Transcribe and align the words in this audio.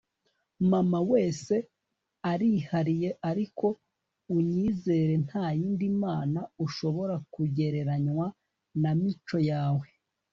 mama 0.71 0.99
wese 1.11 1.55
arihariye, 2.31 3.09
ariko 3.31 3.65
unyizere 4.37 5.13
ntayindi 5.25 5.87
mama 6.03 6.41
ushobora 6.65 7.15
kugereranwa 7.33 8.25
na 8.81 8.91
mico 9.01 9.37
yawe 9.49 9.87